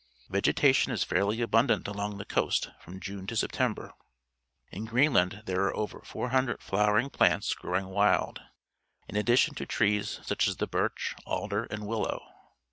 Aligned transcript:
Vegetation 0.29 0.91
is 0.91 1.03
fairly 1.03 1.41
abundant 1.41 1.87
along 1.87 2.17
the 2.17 2.25
coast 2.25 2.71
from 2.79 2.99
June 2.99 3.27
to 3.27 3.35
September. 3.35 3.91
In 4.71 4.85
Greenland 4.85 5.43
there 5.45 5.61
are 5.65 5.75
over 5.77 6.01
400 6.03 6.59
flowering 6.59 7.11
plants 7.11 7.53
growing 7.53 7.85
wild, 7.85 8.41
in 9.07 9.15
addition 9.15 9.53
to 9.53 9.67
trees 9.67 10.19
such 10.23 10.47
as 10.47 10.57
the 10.57 10.65
birch, 10.65 11.13
alder, 11.27 11.65
and 11.65 11.85
willow. 11.85 12.19